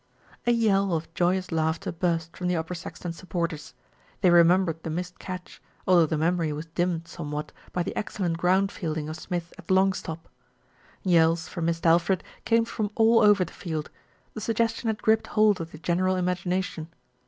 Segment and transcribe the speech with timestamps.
[0.47, 3.75] A yell of joyous laughter burst from the Upper Sax ton supporters.
[4.21, 8.71] They remembered the missed catch, although the memory was dimmed somewhat by the excellent ground
[8.71, 10.27] fielding of Smith at long stop.
[11.03, 13.91] Yells for Mist' Alfred came from all over the field.
[14.33, 16.87] The suggestion had gripped hold of the general im agination.